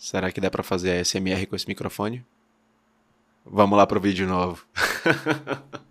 [0.00, 2.24] Será que dá para fazer SMR com esse microfone?
[3.44, 4.64] Vamos lá pro vídeo novo.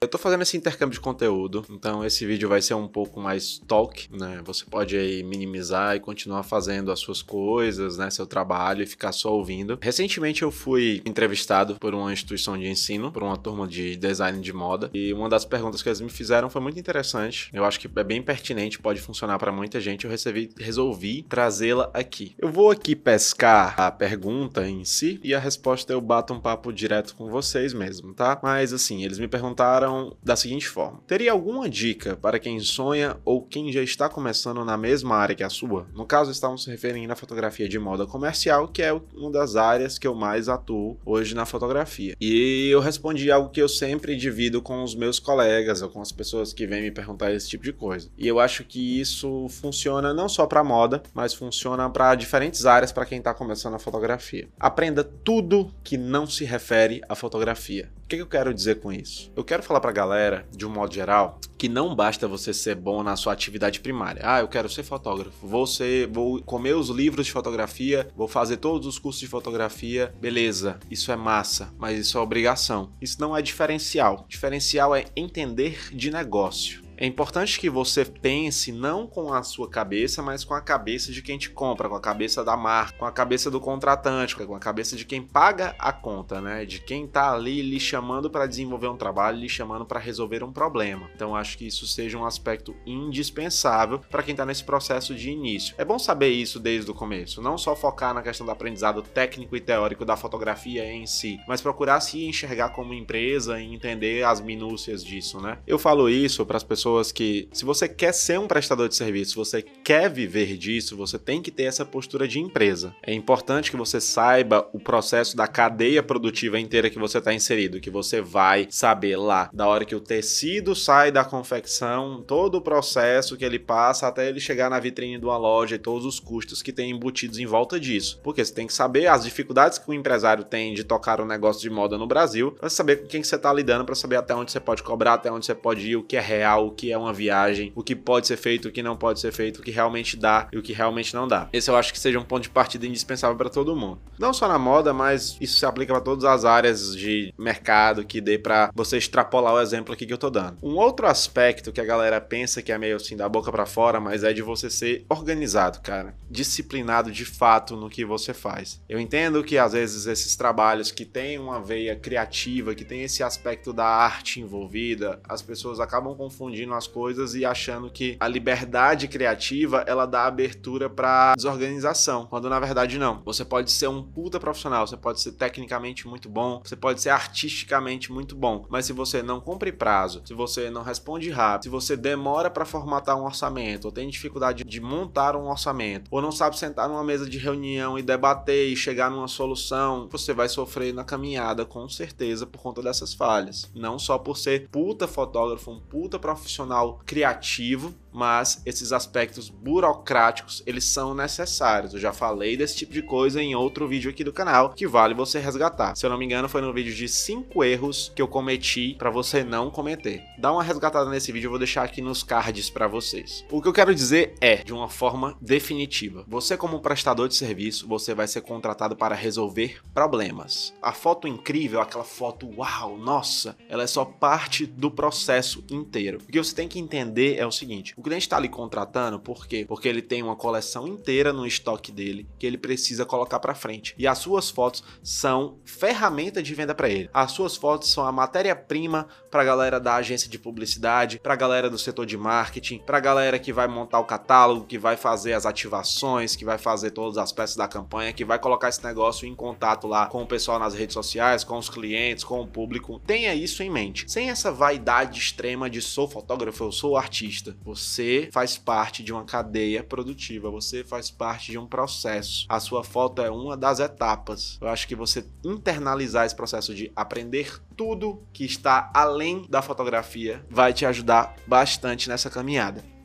[0.00, 3.58] Eu tô fazendo esse intercâmbio de conteúdo, então esse vídeo vai ser um pouco mais
[3.66, 4.40] talk, né?
[4.44, 8.08] Você pode aí minimizar e continuar fazendo as suas coisas, né?
[8.08, 9.76] Seu trabalho e ficar só ouvindo.
[9.82, 14.52] Recentemente eu fui entrevistado por uma instituição de ensino, por uma turma de design de
[14.52, 17.50] moda, e uma das perguntas que eles me fizeram foi muito interessante.
[17.52, 20.04] Eu acho que é bem pertinente, pode funcionar para muita gente.
[20.04, 22.36] Eu recebi, resolvi trazê-la aqui.
[22.38, 26.72] Eu vou aqui pescar a pergunta em si e a resposta eu bato um papo
[26.72, 28.38] direto com vocês mesmo, tá?
[28.40, 29.87] Mas assim, eles me perguntaram
[30.22, 34.76] da seguinte forma: Teria alguma dica para quem sonha ou quem já está começando na
[34.76, 35.86] mesma área que a sua?
[35.94, 39.98] No caso, estamos se referindo à fotografia de moda comercial, que é uma das áreas
[39.98, 42.14] que eu mais atuo hoje na fotografia.
[42.20, 46.12] E eu respondi algo que eu sempre divido com os meus colegas ou com as
[46.12, 48.10] pessoas que vêm me perguntar esse tipo de coisa.
[48.16, 52.92] E eu acho que isso funciona não só para moda, mas funciona para diferentes áreas
[52.92, 54.48] para quem está começando a fotografia.
[54.58, 57.90] Aprenda tudo que não se refere à fotografia.
[58.08, 59.30] O que eu quero dizer com isso?
[59.36, 63.02] Eu quero falar pra galera, de um modo geral, que não basta você ser bom
[63.02, 64.22] na sua atividade primária.
[64.24, 68.56] Ah, eu quero ser fotógrafo, vou ser, vou comer os livros de fotografia, vou fazer
[68.56, 70.14] todos os cursos de fotografia.
[70.18, 72.94] Beleza, isso é massa, mas isso é obrigação.
[72.98, 74.24] Isso não é diferencial.
[74.26, 76.87] Diferencial é entender de negócio.
[77.00, 81.22] É importante que você pense não com a sua cabeça, mas com a cabeça de
[81.22, 84.58] quem te compra, com a cabeça da marca, com a cabeça do contratante, com a
[84.58, 86.64] cabeça de quem paga a conta, né?
[86.64, 90.52] De quem tá ali lhe chamando para desenvolver um trabalho, lhe chamando para resolver um
[90.52, 91.08] problema.
[91.14, 95.76] Então acho que isso seja um aspecto indispensável para quem tá nesse processo de início.
[95.78, 99.54] É bom saber isso desde o começo, não só focar na questão do aprendizado técnico
[99.54, 104.40] e teórico da fotografia em si, mas procurar se enxergar como empresa e entender as
[104.40, 105.58] minúcias disso, né?
[105.64, 108.96] Eu falo isso para as pessoas pessoas que, se você quer ser um prestador de
[108.96, 112.94] serviço, você quer viver disso, você tem que ter essa postura de empresa.
[113.02, 117.80] É importante que você saiba o processo da cadeia produtiva inteira que você está inserido,
[117.80, 122.62] que você vai saber lá da hora que o tecido sai da confecção, todo o
[122.62, 126.18] processo que ele passa até ele chegar na vitrine de uma loja e todos os
[126.18, 128.18] custos que tem embutidos em volta disso.
[128.22, 131.60] Porque você tem que saber as dificuldades que o empresário tem de tocar um negócio
[131.60, 134.52] de moda no Brasil, para saber com quem você está lidando, para saber até onde
[134.52, 137.12] você pode cobrar, até onde você pode ir, o que é real, que é uma
[137.12, 140.16] viagem, o que pode ser feito, o que não pode ser feito, o que realmente
[140.16, 141.48] dá e o que realmente não dá.
[141.52, 143.98] Esse eu acho que seja um ponto de partida indispensável para todo mundo.
[144.16, 148.20] Não só na moda, mas isso se aplica para todas as áreas de mercado que
[148.20, 150.58] dê para você extrapolar o exemplo aqui que eu tô dando.
[150.62, 153.98] Um outro aspecto que a galera pensa que é meio assim da boca para fora,
[153.98, 158.80] mas é de você ser organizado, cara, disciplinado de fato no que você faz.
[158.88, 163.22] Eu entendo que às vezes esses trabalhos que têm uma veia criativa, que tem esse
[163.22, 169.08] aspecto da arte envolvida, as pessoas acabam confundindo as coisas e achando que a liberdade
[169.08, 173.22] criativa ela dá abertura para desorganização, quando na verdade não.
[173.24, 177.10] Você pode ser um puta profissional, você pode ser tecnicamente muito bom, você pode ser
[177.10, 181.68] artisticamente muito bom, mas se você não cumpre prazo, se você não responde rápido, se
[181.68, 186.32] você demora para formatar um orçamento, ou tem dificuldade de montar um orçamento, ou não
[186.32, 190.92] sabe sentar numa mesa de reunião e debater e chegar numa solução, você vai sofrer
[190.92, 193.70] na caminhada com certeza por conta dessas falhas.
[193.74, 200.62] Não só por ser puta fotógrafo, um puta profissional profissional criativo, mas esses aspectos burocráticos,
[200.66, 201.94] eles são necessários.
[201.94, 205.14] Eu já falei desse tipo de coisa em outro vídeo aqui do canal, que vale
[205.14, 205.94] você resgatar.
[205.94, 209.10] Se eu não me engano, foi no vídeo de 5 erros que eu cometi para
[209.10, 210.24] você não cometer.
[210.38, 213.44] Dá uma resgatada nesse vídeo, eu vou deixar aqui nos cards para vocês.
[213.50, 217.86] O que eu quero dizer é, de uma forma definitiva, você como prestador de serviço,
[217.86, 220.74] você vai ser contratado para resolver problemas.
[220.82, 226.18] A foto incrível, aquela foto uau, nossa, ela é só parte do processo inteiro.
[226.26, 229.46] O que você tem que entender é o seguinte: o cliente está ali contratando por
[229.46, 229.64] quê?
[229.68, 233.94] Porque ele tem uma coleção inteira no estoque dele que ele precisa colocar para frente.
[233.98, 237.10] E as suas fotos são ferramenta de venda para ele.
[237.12, 241.36] As suas fotos são a matéria-prima para a galera da agência de publicidade, para a
[241.36, 244.96] galera do setor de marketing, para a galera que vai montar o catálogo, que vai
[244.96, 248.82] fazer as ativações, que vai fazer todas as peças da campanha, que vai colocar esse
[248.82, 252.46] negócio em contato lá com o pessoal nas redes sociais, com os clientes, com o
[252.46, 253.00] público.
[253.06, 254.10] Tenha isso em mente.
[254.10, 256.08] Sem essa vaidade extrema de sou
[256.38, 257.56] fotógrafo, eu sou artista.
[257.64, 262.46] Você faz parte de uma cadeia produtiva, você faz parte de um processo.
[262.48, 264.56] A sua foto é uma das etapas.
[264.60, 270.44] Eu acho que você internalizar esse processo de aprender tudo que está além da fotografia
[270.48, 272.97] vai te ajudar bastante nessa caminhada.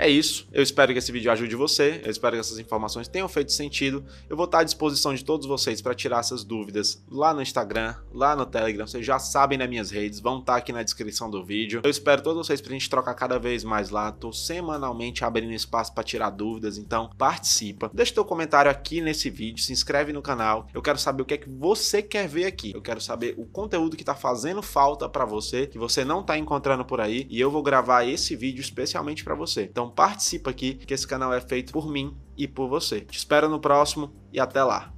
[0.00, 0.48] É isso.
[0.50, 2.00] Eu espero que esse vídeo ajude você.
[2.02, 4.02] Eu espero que essas informações tenham feito sentido.
[4.30, 7.94] Eu vou estar à disposição de todos vocês para tirar essas dúvidas lá no Instagram,
[8.10, 8.86] lá no Telegram.
[8.86, 11.82] Vocês já sabem nas minhas redes, vão estar aqui na descrição do vídeo.
[11.84, 14.10] Eu espero todos vocês para a gente trocar cada vez mais lá.
[14.10, 17.90] Tô semanalmente abrindo espaço para tirar dúvidas, então participa.
[17.92, 20.66] Deixa teu comentário aqui nesse vídeo, se inscreve no canal.
[20.72, 22.72] Eu quero saber o que é que você quer ver aqui.
[22.74, 26.38] Eu quero saber o conteúdo que está fazendo falta para você, que você não está
[26.38, 29.64] encontrando por aí, e eu vou gravar esse vídeo especialmente para você.
[29.64, 33.00] Então participa aqui, que esse canal é feito por mim e por você.
[33.00, 34.92] Te espero no próximo e até lá.